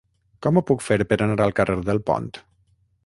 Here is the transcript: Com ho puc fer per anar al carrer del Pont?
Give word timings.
Com 0.45 0.57
ho 0.57 0.63
puc 0.71 0.81
fer 0.85 0.97
per 1.11 1.19
anar 1.25 1.37
al 1.45 1.55
carrer 1.61 1.77
del 1.91 2.01
Pont? 2.09 2.31